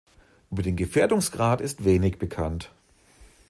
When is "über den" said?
0.49-0.77